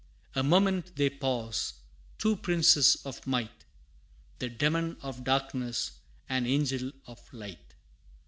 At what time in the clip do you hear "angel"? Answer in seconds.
6.47-6.91